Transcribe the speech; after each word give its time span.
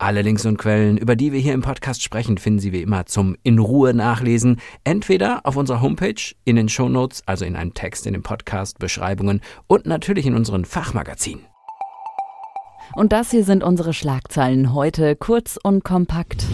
Alle 0.00 0.22
Links 0.22 0.46
und 0.46 0.56
Quellen, 0.56 0.96
über 0.96 1.14
die 1.14 1.30
wir 1.30 1.40
hier 1.40 1.52
im 1.52 1.60
Podcast 1.60 2.02
sprechen, 2.02 2.38
finden 2.38 2.58
Sie 2.58 2.72
wie 2.72 2.80
immer 2.80 3.04
zum 3.04 3.36
in 3.42 3.58
Ruhe 3.58 3.92
nachlesen. 3.92 4.58
Entweder 4.82 5.40
auf 5.44 5.56
unserer 5.56 5.82
Homepage, 5.82 6.34
in 6.44 6.56
den 6.56 6.70
Shownotes, 6.70 7.22
also 7.26 7.44
in 7.44 7.54
einem 7.54 7.74
Text 7.74 8.06
in 8.06 8.14
den 8.14 8.22
Podcast, 8.22 8.78
Beschreibungen 8.78 9.42
und 9.66 9.84
natürlich 9.84 10.24
in 10.24 10.34
unseren 10.34 10.64
Fachmagazinen. 10.64 11.44
Und 12.94 13.12
das 13.12 13.30
hier 13.30 13.44
sind 13.44 13.62
unsere 13.62 13.92
Schlagzeilen 13.92 14.72
heute 14.72 15.16
kurz 15.16 15.58
und 15.62 15.84
kompakt. 15.84 16.46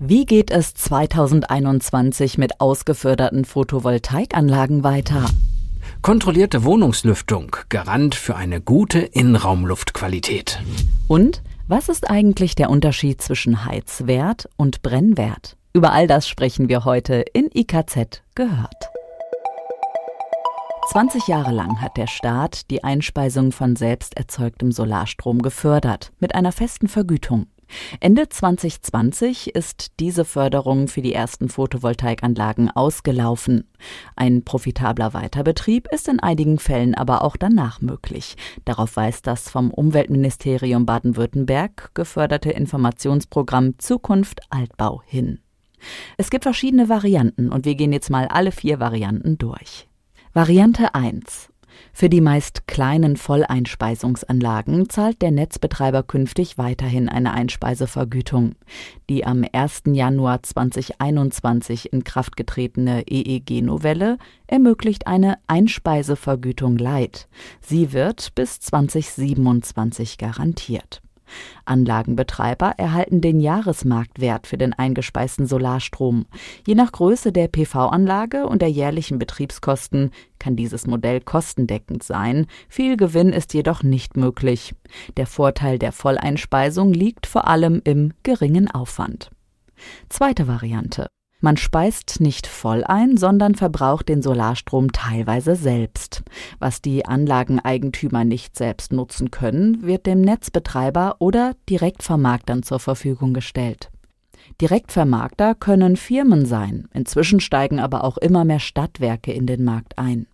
Wie 0.00 0.26
geht 0.26 0.50
es 0.50 0.74
2021 0.74 2.38
mit 2.38 2.60
ausgeförderten 2.60 3.44
Photovoltaikanlagen 3.44 4.82
weiter? 4.82 5.26
Kontrollierte 6.02 6.64
Wohnungslüftung, 6.64 7.54
Garant 7.68 8.16
für 8.16 8.34
eine 8.34 8.60
gute 8.60 8.98
Innenraumluftqualität. 8.98 10.60
Und 11.06 11.42
was 11.70 11.88
ist 11.88 12.10
eigentlich 12.10 12.56
der 12.56 12.68
Unterschied 12.68 13.22
zwischen 13.22 13.64
Heizwert 13.64 14.48
und 14.56 14.82
Brennwert? 14.82 15.56
Über 15.72 15.92
all 15.92 16.08
das 16.08 16.28
sprechen 16.28 16.68
wir 16.68 16.84
heute 16.84 17.24
in 17.32 17.48
IKZ 17.54 18.22
gehört. 18.34 18.90
20 20.90 21.28
Jahre 21.28 21.52
lang 21.52 21.80
hat 21.80 21.96
der 21.96 22.08
Staat 22.08 22.68
die 22.72 22.82
Einspeisung 22.82 23.52
von 23.52 23.76
selbst 23.76 24.16
erzeugtem 24.16 24.72
Solarstrom 24.72 25.42
gefördert, 25.42 26.10
mit 26.18 26.34
einer 26.34 26.50
festen 26.50 26.88
Vergütung. 26.88 27.46
Ende 28.00 28.28
2020 28.28 29.54
ist 29.54 29.98
diese 30.00 30.24
Förderung 30.24 30.88
für 30.88 31.02
die 31.02 31.12
ersten 31.12 31.48
Photovoltaikanlagen 31.48 32.70
ausgelaufen. 32.70 33.68
Ein 34.16 34.44
profitabler 34.44 35.14
Weiterbetrieb 35.14 35.88
ist 35.92 36.08
in 36.08 36.20
einigen 36.20 36.58
Fällen 36.58 36.94
aber 36.94 37.22
auch 37.22 37.36
danach 37.36 37.80
möglich. 37.80 38.36
Darauf 38.64 38.96
weist 38.96 39.26
das 39.26 39.48
vom 39.48 39.70
Umweltministerium 39.70 40.86
Baden-Württemberg 40.86 41.94
geförderte 41.94 42.50
Informationsprogramm 42.50 43.78
Zukunft 43.78 44.40
Altbau 44.50 45.02
hin. 45.06 45.40
Es 46.16 46.30
gibt 46.30 46.44
verschiedene 46.44 46.88
Varianten 46.88 47.50
und 47.50 47.64
wir 47.64 47.74
gehen 47.74 47.92
jetzt 47.92 48.10
mal 48.10 48.28
alle 48.28 48.52
vier 48.52 48.80
Varianten 48.80 49.38
durch. 49.38 49.88
Variante 50.32 50.94
1 50.94 51.50
für 51.92 52.08
die 52.08 52.20
meist 52.20 52.66
kleinen 52.66 53.16
Volleinspeisungsanlagen 53.16 54.88
zahlt 54.88 55.22
der 55.22 55.30
Netzbetreiber 55.30 56.02
künftig 56.02 56.58
weiterhin 56.58 57.08
eine 57.08 57.32
Einspeisevergütung. 57.32 58.54
Die 59.08 59.24
am 59.24 59.44
1. 59.52 59.82
Januar 59.86 60.42
2021 60.42 61.92
in 61.92 62.04
Kraft 62.04 62.36
getretene 62.36 63.04
EEG-Novelle 63.06 64.18
ermöglicht 64.46 65.06
eine 65.06 65.38
Einspeisevergütung 65.46 66.78
Light. 66.78 67.28
Sie 67.60 67.92
wird 67.92 68.34
bis 68.34 68.60
2027 68.60 70.18
garantiert. 70.18 71.02
Anlagenbetreiber 71.64 72.74
erhalten 72.76 73.20
den 73.20 73.40
Jahresmarktwert 73.40 74.46
für 74.46 74.58
den 74.58 74.72
eingespeisten 74.72 75.46
Solarstrom. 75.46 76.26
Je 76.66 76.74
nach 76.74 76.92
Größe 76.92 77.32
der 77.32 77.48
PV-Anlage 77.48 78.46
und 78.46 78.62
der 78.62 78.70
jährlichen 78.70 79.18
Betriebskosten 79.18 80.10
kann 80.38 80.56
dieses 80.56 80.86
Modell 80.86 81.20
kostendeckend 81.20 82.02
sein. 82.02 82.46
Viel 82.68 82.96
Gewinn 82.96 83.32
ist 83.32 83.54
jedoch 83.54 83.82
nicht 83.82 84.16
möglich. 84.16 84.74
Der 85.16 85.26
Vorteil 85.26 85.78
der 85.78 85.92
Volleinspeisung 85.92 86.92
liegt 86.92 87.26
vor 87.26 87.46
allem 87.46 87.80
im 87.84 88.12
geringen 88.22 88.70
Aufwand. 88.70 89.30
Zweite 90.08 90.48
Variante. 90.48 91.06
Man 91.40 91.56
speist 91.56 92.20
nicht 92.20 92.46
voll 92.46 92.84
ein, 92.84 93.16
sondern 93.16 93.54
verbraucht 93.54 94.10
den 94.10 94.20
Solarstrom 94.20 94.92
teilweise 94.92 95.56
selbst. 95.56 96.22
Was 96.58 96.82
die 96.82 97.06
Anlageneigentümer 97.06 98.24
nicht 98.24 98.56
selbst 98.56 98.92
nutzen 98.92 99.30
können, 99.30 99.82
wird 99.82 100.04
dem 100.06 100.20
Netzbetreiber 100.20 101.16
oder 101.18 101.54
Direktvermarktern 101.68 102.62
zur 102.62 102.78
Verfügung 102.78 103.32
gestellt. 103.32 103.90
Direktvermarkter 104.60 105.54
können 105.54 105.96
Firmen 105.96 106.44
sein, 106.44 106.88
inzwischen 106.92 107.40
steigen 107.40 107.80
aber 107.80 108.04
auch 108.04 108.18
immer 108.18 108.44
mehr 108.44 108.60
Stadtwerke 108.60 109.32
in 109.32 109.46
den 109.46 109.64
Markt 109.64 109.98
ein. 109.98 110.26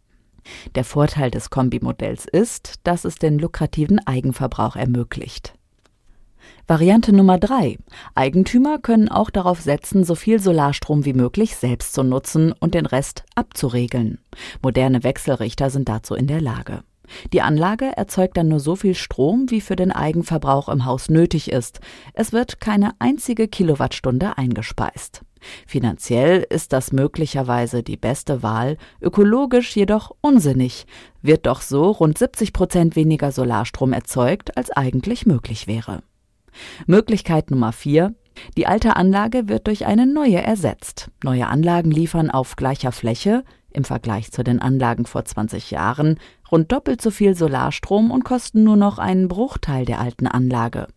Der 0.74 0.84
Vorteil 0.84 1.30
des 1.30 1.50
Kombimodells 1.50 2.26
ist, 2.26 2.74
dass 2.84 3.04
es 3.04 3.16
den 3.16 3.38
lukrativen 3.38 4.00
Eigenverbrauch 4.06 4.76
ermöglicht. 4.76 5.55
Variante 6.66 7.12
Nummer 7.12 7.38
drei. 7.38 7.78
Eigentümer 8.14 8.78
können 8.78 9.08
auch 9.08 9.30
darauf 9.30 9.60
setzen, 9.60 10.04
so 10.04 10.14
viel 10.14 10.40
Solarstrom 10.40 11.04
wie 11.04 11.12
möglich 11.12 11.56
selbst 11.56 11.94
zu 11.94 12.02
nutzen 12.02 12.52
und 12.52 12.74
den 12.74 12.86
Rest 12.86 13.24
abzuregeln. 13.34 14.18
Moderne 14.62 15.04
Wechselrichter 15.04 15.70
sind 15.70 15.88
dazu 15.88 16.14
in 16.14 16.26
der 16.26 16.40
Lage. 16.40 16.82
Die 17.32 17.42
Anlage 17.42 17.96
erzeugt 17.96 18.36
dann 18.36 18.48
nur 18.48 18.60
so 18.60 18.76
viel 18.76 18.94
Strom, 18.94 19.50
wie 19.50 19.60
für 19.60 19.76
den 19.76 19.92
Eigenverbrauch 19.92 20.68
im 20.68 20.84
Haus 20.84 21.08
nötig 21.08 21.52
ist. 21.52 21.80
Es 22.14 22.32
wird 22.32 22.60
keine 22.60 22.92
einzige 22.98 23.48
Kilowattstunde 23.48 24.36
eingespeist. 24.36 25.22
Finanziell 25.66 26.44
ist 26.48 26.72
das 26.72 26.92
möglicherweise 26.92 27.82
die 27.82 27.96
beste 27.96 28.42
Wahl, 28.42 28.78
ökologisch 29.00 29.76
jedoch 29.76 30.10
unsinnig, 30.20 30.86
wird 31.22 31.46
doch 31.46 31.60
so 31.60 31.90
rund 31.90 32.18
70 32.18 32.52
Prozent 32.52 32.96
weniger 32.96 33.30
Solarstrom 33.30 33.92
erzeugt, 33.92 34.56
als 34.56 34.70
eigentlich 34.70 35.26
möglich 35.26 35.66
wäre. 35.66 36.02
Möglichkeit 36.86 37.50
Nummer 37.50 37.72
vier. 37.72 38.14
Die 38.56 38.66
alte 38.66 38.96
Anlage 38.96 39.48
wird 39.48 39.66
durch 39.66 39.86
eine 39.86 40.06
neue 40.06 40.42
ersetzt. 40.42 41.10
Neue 41.24 41.46
Anlagen 41.46 41.90
liefern 41.90 42.30
auf 42.30 42.56
gleicher 42.56 42.92
Fläche 42.92 43.44
im 43.70 43.84
Vergleich 43.84 44.32
zu 44.32 44.42
den 44.42 44.60
Anlagen 44.60 45.06
vor 45.06 45.24
20 45.24 45.70
Jahren 45.70 46.18
rund 46.50 46.72
doppelt 46.72 47.02
so 47.02 47.10
viel 47.10 47.34
Solarstrom 47.34 48.10
und 48.10 48.24
kosten 48.24 48.64
nur 48.64 48.76
noch 48.76 48.98
einen 48.98 49.28
Bruchteil 49.28 49.84
der 49.84 50.00
alten 50.00 50.26
Anlage. 50.26 50.88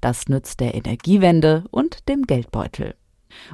Das 0.00 0.28
nützt 0.28 0.60
der 0.60 0.74
Energiewende 0.74 1.64
und 1.70 2.08
dem 2.08 2.22
Geldbeutel. 2.22 2.94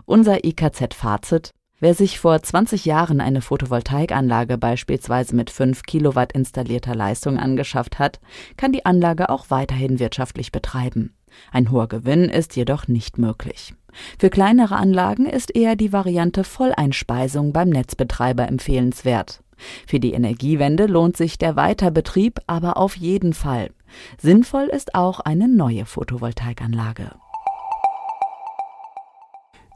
Unser 0.05 0.45
IKZ-Fazit 0.45 1.53
Wer 1.81 1.95
sich 1.95 2.21
vor 2.21 2.41
20 2.41 2.85
Jahren 2.85 3.21
eine 3.21 3.41
Photovoltaikanlage 3.41 4.57
beispielsweise 4.57 5.35
mit 5.35 5.51
5 5.51 5.83
Kilowatt 5.83 6.31
installierter 6.31 6.95
Leistung 6.95 7.39
angeschafft 7.39 7.99
hat, 7.99 8.21
kann 8.57 8.71
die 8.71 8.87
Anlage 8.87 9.29
auch 9.31 9.47
weiterhin 9.51 9.99
wirtschaftlich 9.99 10.53
betreiben. 10.53 11.17
Ein 11.51 11.71
hoher 11.71 11.89
Gewinn 11.89 12.25
ist 12.25 12.57
jedoch 12.57 12.89
nicht 12.89 13.19
möglich. 13.19 13.75
Für 14.19 14.31
kleinere 14.31 14.77
Anlagen 14.77 15.27
ist 15.27 15.55
eher 15.55 15.77
die 15.77 15.93
Variante 15.93 16.45
Volleinspeisung 16.45 17.53
beim 17.53 17.69
Netzbetreiber 17.69 18.49
empfehlenswert. 18.49 19.43
Für 19.87 20.01
die 20.01 20.13
Energiewende 20.13 20.87
lohnt 20.87 21.17
sich 21.17 21.39
der 21.39 21.57
Weiterbetrieb 21.57 22.41
aber 22.47 22.77
auf 22.77 22.97
jeden 22.97 23.33
Fall. 23.33 23.71
Sinnvoll 24.19 24.65
ist 24.65 24.95
auch 24.95 25.21
eine 25.21 25.49
neue 25.49 25.85
Photovoltaikanlage. 25.85 27.13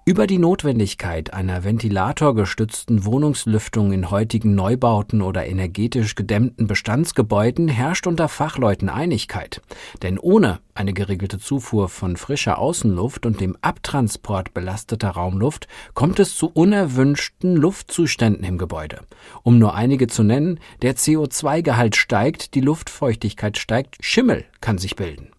Über 0.09 0.28
die 0.28 0.39
Notwendigkeit 0.39 1.34
einer 1.34 1.65
ventilatorgestützten 1.65 3.05
Wohnungslüftung 3.05 3.91
in 3.91 4.09
heutigen 4.09 4.55
Neubauten 4.55 5.21
oder 5.21 5.47
energetisch 5.47 6.15
gedämmten 6.15 6.69
Bestandsgebäuden 6.69 7.66
herrscht 7.66 8.07
unter 8.07 8.28
Fachleuten 8.28 8.89
Einigkeit. 8.89 9.63
Denn 10.03 10.21
ohne 10.21 10.60
eine 10.75 10.92
geregelte 10.92 11.41
Zufuhr 11.41 11.89
von 11.89 12.16
frischer 12.16 12.59
Außenluft 12.59 13.27
und 13.27 13.41
dem 13.41 13.57
Abtransport 13.63 14.54
belasteter 14.54 15.10
Raumluft 15.10 15.66
kommt 15.95 16.21
es 16.21 16.36
zu 16.36 16.53
unerwünschten 16.54 17.57
Luftzuständen 17.57 18.45
im 18.45 18.59
Gebäude. 18.59 19.01
Um 19.42 19.59
nur 19.59 19.75
einige 19.75 20.07
zu 20.07 20.22
nennen, 20.22 20.60
der 20.83 20.95
CO2-Gehalt 20.95 21.97
steigt, 21.97 22.54
die 22.54 22.60
Luftfeuchtigkeit 22.60 23.59
steigt, 23.59 23.97
Schimmel 24.03 24.45
kann 24.60 24.78
sich 24.78 24.95
bilden. 24.95 25.33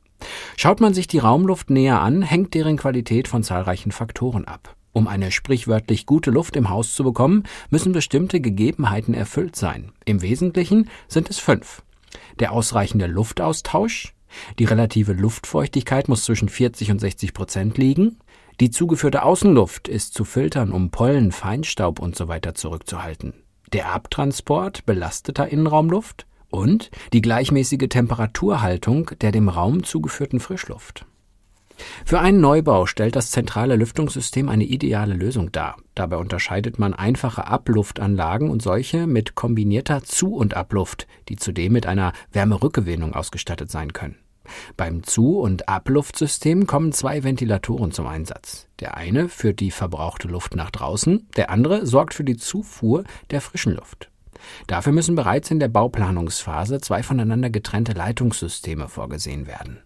Schaut 0.56 0.80
man 0.82 0.94
sich 0.94 1.08
die 1.08 1.20
Raumluft 1.20 1.70
näher 1.70 2.02
an, 2.02 2.22
hängt 2.22 2.54
deren 2.54 2.78
Qualität 2.78 3.28
von 3.28 3.44
zahlreichen 3.44 3.92
Faktoren 3.92 4.46
ab. 4.46 4.76
Um 4.94 5.08
eine 5.08 5.32
sprichwörtlich 5.32 6.08
gute 6.08 6.32
Luft 6.32 6.56
im 6.56 6.70
Haus 6.70 6.96
zu 6.96 7.04
bekommen, 7.04 7.44
müssen 7.70 7.92
bestimmte 7.92 8.42
Gegebenheiten 8.42 9.14
erfüllt 9.14 9.56
sein. 9.56 9.92
Im 10.06 10.24
Wesentlichen 10.24 10.90
sind 11.08 11.30
es 11.30 11.38
fünf. 11.38 11.84
Der 12.40 12.52
ausreichende 12.52 13.06
Luftaustausch, 13.06 14.16
die 14.58 14.66
relative 14.66 15.14
Luftfeuchtigkeit 15.14 16.08
muss 16.08 16.26
zwischen 16.26 16.50
40 16.50 16.92
und 16.92 17.00
60 17.00 17.34
Prozent 17.34 17.78
liegen, 17.78 18.18
die 18.60 18.72
zugeführte 18.72 19.22
Außenluft 19.22 19.88
ist 19.88 20.16
zu 20.16 20.26
filtern, 20.26 20.72
um 20.72 20.90
Pollen, 20.90 21.32
Feinstaub 21.32 22.00
usw. 22.02 22.40
So 22.44 22.52
zurückzuhalten. 22.54 23.34
der 23.74 23.94
Abtransport 23.94 24.86
belasteter 24.86 25.48
Innenraumluft 25.48 26.26
und 26.50 26.92
die 27.14 27.22
gleichmäßige 27.22 27.90
Temperaturhaltung 27.90 29.12
der 29.22 29.32
dem 29.32 29.50
Raum 29.50 29.84
zugeführten 29.84 30.40
Frischluft. 30.40 31.06
Für 32.06 32.20
einen 32.20 32.42
Neubau 32.42 32.86
stellt 32.86 33.16
das 33.16 33.32
zentrale 33.32 33.76
Lüftungssystem 33.76 34.50
eine 34.50 34.64
ideale 34.64 35.14
Lösung 35.14 35.52
dar. 35.52 35.78
Dabei 35.96 36.18
unterscheidet 36.18 36.80
man 36.80 36.94
einfache 36.94 37.46
Abluftanlagen 37.46 38.50
und 38.50 38.62
solche 38.62 39.08
mit 39.08 39.36
kombinierter 39.36 40.04
Zu- 40.04 40.36
und 40.36 40.56
Abluft, 40.56 41.08
die 41.30 41.36
zudem 41.36 41.74
mit 41.74 41.86
einer 41.86 42.14
Wärmerückgewinnung 42.32 43.14
ausgestattet 43.14 43.70
sein 43.70 43.94
können. 43.94 44.16
Beim 44.78 45.04
Zu- 45.04 45.40
und 45.40 45.68
Abluftsystem 45.68 46.68
kommen 46.68 46.94
zwei 46.94 47.24
Ventilatoren 47.24 47.92
zum 47.92 48.08
Einsatz. 48.08 48.68
Der 48.80 48.96
eine 48.96 49.28
führt 49.30 49.60
die 49.60 49.72
verbrauchte 49.72 50.30
Luft 50.30 50.56
nach 50.56 50.72
draußen, 50.72 51.28
der 51.36 51.50
andere 51.50 51.86
sorgt 51.86 52.14
für 52.14 52.24
die 52.24 52.38
Zufuhr 52.38 53.04
der 53.30 53.42
frischen 53.42 53.76
Luft. 53.76 54.10
Dafür 54.68 54.94
müssen 54.94 55.16
bereits 55.16 55.52
in 55.52 55.60
der 55.60 55.68
Bauplanungsphase 55.68 56.80
zwei 56.82 57.04
voneinander 57.04 57.50
getrennte 57.50 57.94
Leitungssysteme 57.94 58.88
vorgesehen 58.88 59.48
werden. 59.48 59.80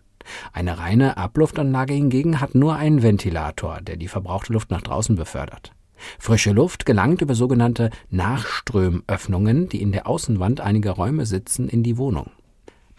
Eine 0.53 0.77
reine 0.77 1.17
Abluftanlage 1.17 1.93
hingegen 1.93 2.39
hat 2.39 2.55
nur 2.55 2.75
einen 2.75 3.03
Ventilator, 3.03 3.81
der 3.81 3.97
die 3.97 4.07
verbrauchte 4.07 4.53
Luft 4.53 4.71
nach 4.71 4.81
draußen 4.81 5.15
befördert. 5.15 5.71
Frische 6.19 6.51
Luft 6.51 6.85
gelangt 6.85 7.21
über 7.21 7.35
sogenannte 7.35 7.91
Nachströmöffnungen, 8.09 9.69
die 9.69 9.81
in 9.81 9.91
der 9.91 10.07
Außenwand 10.07 10.59
einiger 10.61 10.91
Räume 10.91 11.25
sitzen, 11.25 11.69
in 11.69 11.83
die 11.83 11.97
Wohnung. 11.97 12.31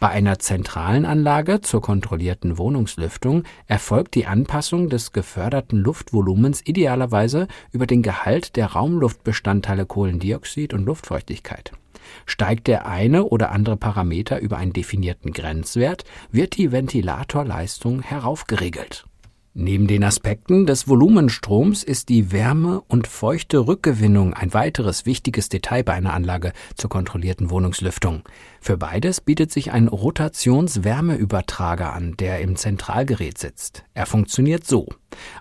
Bei 0.03 0.09
einer 0.09 0.41
zentralen 0.41 1.05
Anlage 1.05 1.61
zur 1.61 1.81
kontrollierten 1.81 2.59
Wohnungslüftung 2.59 3.45
erfolgt 3.69 4.17
die 4.17 4.27
Anpassung 4.27 4.89
des 4.89 5.13
geförderten 5.13 5.79
Luftvolumens 5.79 6.61
idealerweise 6.67 7.47
über 7.71 7.87
den 7.87 8.03
Gehalt 8.03 8.57
der 8.57 8.67
Raumluftbestandteile 8.67 9.87
Kohlendioxid 9.87 10.75
und 10.75 10.87
Luftfeuchtigkeit. 10.87 11.71
Steigt 12.27 12.67
der 12.67 12.87
eine 12.87 13.23
oder 13.23 13.53
andere 13.53 13.77
Parameter 13.77 14.41
über 14.41 14.57
einen 14.57 14.73
definierten 14.73 15.33
Grenzwert, 15.33 16.03
wird 16.33 16.57
die 16.57 16.73
Ventilatorleistung 16.73 18.03
heraufgeregelt. 18.03 19.07
Neben 19.55 19.87
den 19.87 20.03
Aspekten 20.03 20.65
des 20.65 20.89
Volumenstroms 20.89 21.83
ist 21.83 22.09
die 22.09 22.33
Wärme- 22.33 22.81
und 22.89 23.07
feuchte 23.07 23.67
Rückgewinnung 23.67 24.33
ein 24.33 24.55
weiteres 24.55 25.05
wichtiges 25.05 25.51
Detail 25.51 25.85
bei 25.85 25.93
einer 25.93 26.15
Anlage 26.15 26.55
zur 26.75 26.89
kontrollierten 26.89 27.51
Wohnungslüftung. 27.51 28.23
Für 28.63 28.79
beides 28.79 29.21
bietet 29.21 29.53
sich 29.53 29.71
ein 29.71 29.89
Rotationswärmeübertrager 29.89 31.93
an, 31.93 32.17
der 32.17 32.41
im 32.41 32.57
Zentralgerät 32.57 33.37
sitzt. 33.37 33.85
Er 33.93 34.07
funktioniert 34.07 34.67
so. 34.67 34.89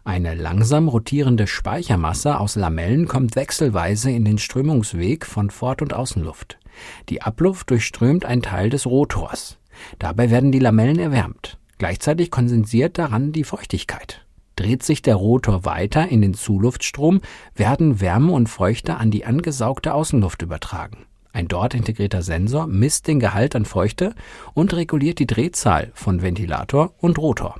Eine 0.03 0.35
langsam 0.35 0.89
rotierende 0.89 1.47
Speichermasse 1.47 2.37
aus 2.37 2.57
Lamellen 2.57 3.07
kommt 3.07 3.37
wechselweise 3.37 4.11
in 4.11 4.25
den 4.25 4.39
Strömungsweg 4.39 5.25
von 5.25 5.49
Fort- 5.49 5.81
und 5.81 5.93
Außenluft. 5.93 6.59
Die 7.07 7.21
Abluft 7.21 7.69
durchströmt 7.69 8.25
ein 8.25 8.41
Teil 8.41 8.69
des 8.69 8.85
Rotors. 8.85 9.57
Dabei 9.99 10.29
werden 10.29 10.51
die 10.51 10.59
Lamellen 10.59 10.99
erwärmt. 10.99 11.60
Gleichzeitig 11.81 12.29
kondensiert 12.29 12.99
daran 12.99 13.31
die 13.31 13.43
Feuchtigkeit. 13.43 14.23
Dreht 14.55 14.83
sich 14.83 15.01
der 15.01 15.15
Rotor 15.15 15.65
weiter 15.65 16.07
in 16.07 16.21
den 16.21 16.35
Zuluftstrom, 16.35 17.21
werden 17.55 17.99
Wärme 17.99 18.33
und 18.33 18.49
Feuchte 18.49 18.97
an 18.97 19.09
die 19.09 19.25
angesaugte 19.25 19.95
Außenluft 19.95 20.43
übertragen. 20.43 21.07
Ein 21.33 21.47
dort 21.47 21.73
integrierter 21.73 22.21
Sensor 22.21 22.67
misst 22.67 23.07
den 23.07 23.19
Gehalt 23.19 23.55
an 23.55 23.65
Feuchte 23.65 24.13
und 24.53 24.75
reguliert 24.75 25.17
die 25.17 25.25
Drehzahl 25.25 25.91
von 25.95 26.21
Ventilator 26.21 26.93
und 26.99 27.17
Rotor. 27.17 27.55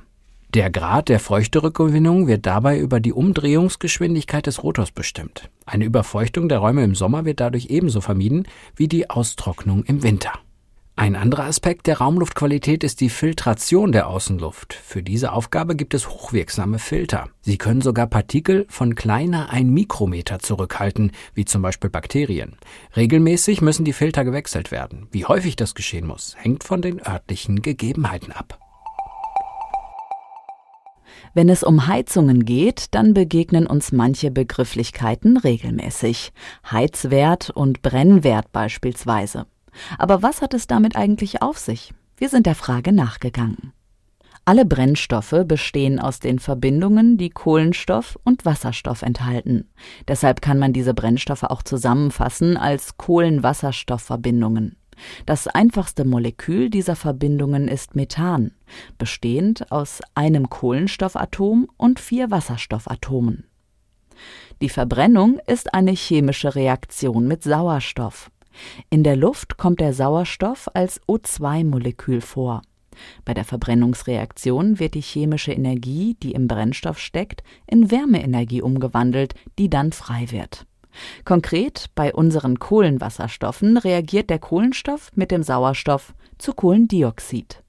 Der 0.54 0.70
Grad 0.70 1.08
der 1.08 1.18
Feuchterückgewinnung 1.18 2.28
wird 2.28 2.46
dabei 2.46 2.78
über 2.78 3.00
die 3.00 3.12
Umdrehungsgeschwindigkeit 3.12 4.46
des 4.46 4.62
Rotors 4.62 4.92
bestimmt. 4.92 5.50
Eine 5.66 5.84
Überfeuchtung 5.84 6.48
der 6.48 6.60
Räume 6.60 6.84
im 6.84 6.94
Sommer 6.94 7.24
wird 7.24 7.40
dadurch 7.40 7.70
ebenso 7.70 8.00
vermieden 8.00 8.46
wie 8.76 8.86
die 8.86 9.10
Austrocknung 9.10 9.82
im 9.82 10.04
Winter. 10.04 10.30
Ein 10.94 11.16
anderer 11.16 11.44
Aspekt 11.44 11.86
der 11.86 11.98
Raumluftqualität 11.98 12.84
ist 12.84 13.00
die 13.00 13.08
Filtration 13.08 13.92
der 13.92 14.08
Außenluft. 14.08 14.74
Für 14.74 15.02
diese 15.02 15.32
Aufgabe 15.32 15.74
gibt 15.74 15.94
es 15.94 16.10
hochwirksame 16.10 16.78
Filter. 16.78 17.30
Sie 17.40 17.56
können 17.56 17.80
sogar 17.80 18.06
Partikel 18.06 18.66
von 18.68 18.94
kleiner 18.94 19.48
ein 19.48 19.70
Mikrometer 19.70 20.38
zurückhalten, 20.38 21.12
wie 21.34 21.46
zum 21.46 21.62
Beispiel 21.62 21.88
Bakterien. 21.88 22.58
Regelmäßig 22.94 23.62
müssen 23.62 23.86
die 23.86 23.94
Filter 23.94 24.22
gewechselt 24.22 24.70
werden. 24.70 25.08
Wie 25.10 25.24
häufig 25.24 25.56
das 25.56 25.74
geschehen 25.74 26.06
muss, 26.06 26.36
hängt 26.36 26.62
von 26.62 26.82
den 26.82 27.00
örtlichen 27.00 27.62
Gegebenheiten 27.62 28.30
ab. 28.30 28.58
Wenn 31.32 31.48
es 31.48 31.62
um 31.62 31.86
Heizungen 31.86 32.44
geht, 32.44 32.94
dann 32.94 33.14
begegnen 33.14 33.66
uns 33.66 33.92
manche 33.92 34.30
Begrifflichkeiten 34.30 35.38
regelmäßig. 35.38 36.32
Heizwert 36.70 37.48
und 37.48 37.80
Brennwert 37.80 38.52
beispielsweise. 38.52 39.46
Aber 39.98 40.22
was 40.22 40.42
hat 40.42 40.54
es 40.54 40.66
damit 40.66 40.96
eigentlich 40.96 41.42
auf 41.42 41.58
sich? 41.58 41.92
Wir 42.16 42.28
sind 42.28 42.46
der 42.46 42.54
Frage 42.54 42.92
nachgegangen. 42.92 43.72
Alle 44.44 44.64
Brennstoffe 44.64 45.44
bestehen 45.46 46.00
aus 46.00 46.18
den 46.18 46.40
Verbindungen, 46.40 47.16
die 47.16 47.30
Kohlenstoff 47.30 48.18
und 48.24 48.44
Wasserstoff 48.44 49.02
enthalten. 49.02 49.68
Deshalb 50.08 50.42
kann 50.42 50.58
man 50.58 50.72
diese 50.72 50.94
Brennstoffe 50.94 51.44
auch 51.44 51.62
zusammenfassen 51.62 52.56
als 52.56 52.96
Kohlenwasserstoffverbindungen. 52.96 54.76
Das 55.26 55.46
einfachste 55.46 56.04
Molekül 56.04 56.70
dieser 56.70 56.96
Verbindungen 56.96 57.68
ist 57.68 57.94
Methan, 57.94 58.50
bestehend 58.98 59.70
aus 59.70 60.00
einem 60.16 60.50
Kohlenstoffatom 60.50 61.68
und 61.76 62.00
vier 62.00 62.32
Wasserstoffatomen. 62.32 63.44
Die 64.60 64.68
Verbrennung 64.68 65.38
ist 65.46 65.72
eine 65.72 65.92
chemische 65.92 66.56
Reaktion 66.56 67.28
mit 67.28 67.44
Sauerstoff. 67.44 68.30
In 68.90 69.02
der 69.02 69.16
Luft 69.16 69.56
kommt 69.56 69.80
der 69.80 69.92
Sauerstoff 69.92 70.68
als 70.74 71.00
O2-Molekül 71.02 72.20
vor. 72.20 72.62
Bei 73.24 73.34
der 73.34 73.44
Verbrennungsreaktion 73.44 74.78
wird 74.78 74.94
die 74.94 75.00
chemische 75.00 75.52
Energie, 75.52 76.16
die 76.22 76.32
im 76.32 76.46
Brennstoff 76.46 76.98
steckt, 76.98 77.42
in 77.66 77.90
Wärmeenergie 77.90 78.62
umgewandelt, 78.62 79.34
die 79.58 79.70
dann 79.70 79.92
frei 79.92 80.26
wird. 80.30 80.66
Konkret 81.24 81.86
bei 81.94 82.12
unseren 82.12 82.58
Kohlenwasserstoffen 82.58 83.78
reagiert 83.78 84.28
der 84.28 84.38
Kohlenstoff 84.38 85.10
mit 85.14 85.30
dem 85.30 85.42
Sauerstoff 85.42 86.14
zu 86.38 86.52
Kohlendioxid. 86.52 87.62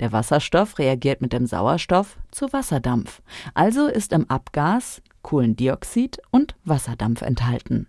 Der 0.00 0.12
Wasserstoff 0.12 0.78
reagiert 0.78 1.20
mit 1.20 1.32
dem 1.32 1.46
Sauerstoff 1.46 2.16
zu 2.30 2.52
Wasserdampf. 2.52 3.20
Also 3.54 3.86
ist 3.86 4.12
im 4.12 4.28
Abgas 4.30 5.02
Kohlendioxid 5.22 6.18
und 6.30 6.54
Wasserdampf 6.64 7.22
enthalten. 7.22 7.86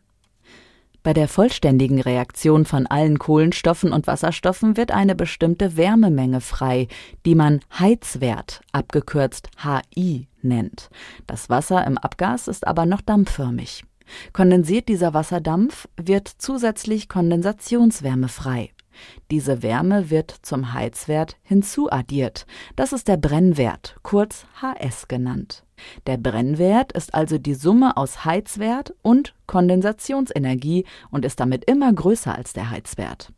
Bei 1.09 1.13
der 1.13 1.27
vollständigen 1.27 1.99
Reaktion 2.01 2.65
von 2.65 2.85
allen 2.85 3.17
Kohlenstoffen 3.17 3.93
und 3.93 4.05
Wasserstoffen 4.05 4.77
wird 4.77 4.91
eine 4.91 5.15
bestimmte 5.15 5.75
Wärmemenge 5.75 6.39
frei, 6.39 6.87
die 7.25 7.33
man 7.33 7.61
Heizwert, 7.79 8.61
abgekürzt 8.73 9.47
HI, 9.63 10.27
nennt. 10.43 10.91
Das 11.25 11.49
Wasser 11.49 11.83
im 11.87 11.97
Abgas 11.97 12.47
ist 12.47 12.67
aber 12.67 12.85
noch 12.85 13.01
dampfförmig. 13.01 13.85
Kondensiert 14.33 14.87
dieser 14.87 15.15
Wasserdampf, 15.15 15.87
wird 15.97 16.27
zusätzlich 16.27 17.09
Kondensationswärme 17.09 18.27
frei. 18.27 18.69
Diese 19.31 19.63
Wärme 19.63 20.11
wird 20.11 20.29
zum 20.43 20.73
Heizwert 20.73 21.37
hinzuaddiert. 21.41 22.45
Das 22.75 22.93
ist 22.93 23.07
der 23.07 23.17
Brennwert, 23.17 23.97
kurz 24.03 24.45
HS 24.61 25.07
genannt. 25.07 25.63
Der 26.07 26.17
Brennwert 26.17 26.91
ist 26.91 27.13
also 27.13 27.37
die 27.37 27.53
Summe 27.53 27.97
aus 27.97 28.25
Heizwert 28.25 28.93
und 29.01 29.33
Kondensationsenergie 29.47 30.85
und 31.11 31.25
ist 31.25 31.39
damit 31.39 31.65
immer 31.65 31.91
größer 31.91 32.35
als 32.35 32.53
der 32.53 32.69
Heizwert. 32.69 33.31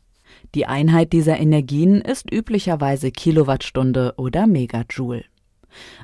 Die 0.56 0.66
Einheit 0.66 1.14
dieser 1.14 1.40
Energien 1.40 2.02
ist 2.02 2.32
üblicherweise 2.32 3.12
Kilowattstunde 3.12 4.14
oder 4.18 4.48
Megajoule. 4.48 5.24